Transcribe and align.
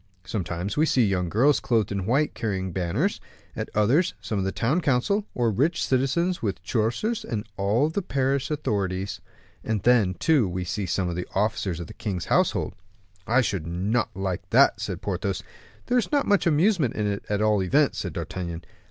Sometimes 0.25 0.77
we 0.77 0.87
see 0.87 1.05
young 1.05 1.29
girls 1.29 1.59
clothed 1.59 1.91
in 1.91 2.07
white 2.07 2.33
carrying 2.33 2.71
banners; 2.71 3.21
at 3.55 3.69
others, 3.75 4.15
some 4.19 4.39
of 4.39 4.43
the 4.43 4.51
town 4.51 4.81
council, 4.81 5.25
or 5.35 5.51
rich 5.51 5.85
citizens, 5.85 6.41
with 6.41 6.63
choristers 6.63 7.23
and 7.23 7.45
all 7.55 7.87
the 7.87 8.01
parish 8.01 8.49
authorities; 8.49 9.21
and 9.63 9.83
then, 9.83 10.15
too, 10.15 10.49
we 10.49 10.63
see 10.63 10.87
some 10.87 11.07
of 11.07 11.15
the 11.15 11.27
officers 11.35 11.79
of 11.79 11.85
the 11.85 11.93
king's 11.93 12.25
household." 12.33 12.73
"I 13.27 13.41
should 13.41 13.67
not 13.67 14.09
like 14.15 14.49
that," 14.49 14.81
said 14.81 15.03
Porthos. 15.03 15.43
"There 15.85 15.99
is 15.99 16.11
not 16.11 16.25
much 16.25 16.47
amusement 16.47 16.95
in 16.95 17.05
it, 17.05 17.23
at 17.29 17.39
all 17.39 17.61
events," 17.61 17.99
said 17.99 18.13
D'Artagnan. 18.13 18.63